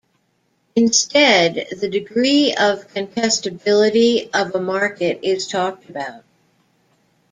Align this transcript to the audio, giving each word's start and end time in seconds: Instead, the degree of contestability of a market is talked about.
Instead, 0.75 1.67
the 1.79 1.87
degree 1.87 2.55
of 2.55 2.87
contestability 2.91 4.31
of 4.33 4.55
a 4.55 4.59
market 4.59 5.19
is 5.21 5.45
talked 5.45 5.87
about. 5.91 6.23